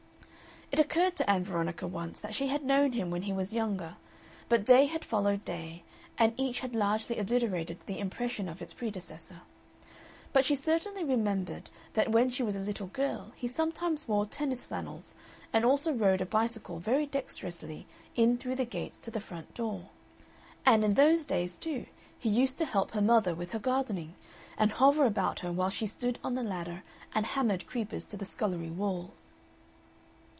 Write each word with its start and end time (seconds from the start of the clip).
It 0.73 0.79
occurred 0.79 1.17
to 1.17 1.29
Ann 1.29 1.43
Veronica 1.43 1.85
once 1.85 2.21
that 2.21 2.33
she 2.33 2.47
had 2.47 2.63
known 2.63 2.93
him 2.93 3.11
when 3.11 3.23
he 3.23 3.33
was 3.33 3.51
younger, 3.51 3.97
but 4.47 4.65
day 4.65 4.85
had 4.85 5.03
followed 5.03 5.43
day, 5.43 5.83
and 6.17 6.33
each 6.37 6.61
had 6.61 6.73
largely 6.73 7.17
obliterated 7.19 7.79
the 7.87 7.99
impression 7.99 8.47
of 8.47 8.61
its 8.61 8.71
predecessor. 8.71 9.41
But 10.31 10.45
she 10.45 10.55
certainly 10.55 11.03
remembered 11.03 11.69
that 11.91 12.13
when 12.13 12.29
she 12.29 12.41
was 12.41 12.55
a 12.55 12.61
little 12.61 12.87
girl 12.87 13.33
he 13.35 13.49
sometimes 13.49 14.07
wore 14.07 14.25
tennis 14.25 14.63
flannels, 14.63 15.13
and 15.51 15.65
also 15.65 15.91
rode 15.91 16.21
a 16.21 16.25
bicycle 16.25 16.79
very 16.79 17.05
dexterously 17.05 17.85
in 18.15 18.37
through 18.37 18.55
the 18.55 18.63
gates 18.63 18.97
to 18.99 19.11
the 19.11 19.19
front 19.19 19.53
door. 19.53 19.89
And 20.65 20.85
in 20.85 20.93
those 20.93 21.25
days, 21.25 21.57
too, 21.57 21.85
he 22.17 22.29
used 22.29 22.57
to 22.59 22.65
help 22.65 22.91
her 22.91 23.01
mother 23.01 23.35
with 23.35 23.51
her 23.51 23.59
gardening, 23.59 24.15
and 24.57 24.71
hover 24.71 25.05
about 25.05 25.39
her 25.41 25.51
while 25.51 25.69
she 25.69 25.85
stood 25.85 26.17
on 26.23 26.35
the 26.35 26.43
ladder 26.45 26.83
and 27.13 27.25
hammered 27.25 27.67
creepers 27.67 28.05
to 28.05 28.15
the 28.15 28.23
scullery 28.23 28.71
wall. 28.71 29.11